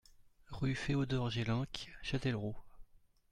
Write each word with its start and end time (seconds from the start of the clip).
Rue 0.49 0.73
Féodor 0.73 1.29
Jelenc, 1.29 1.67
Châtellerault 2.01 2.55